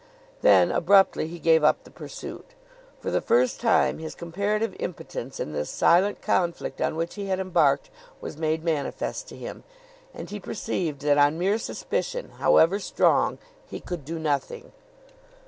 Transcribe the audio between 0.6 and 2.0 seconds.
abruptly he gave up the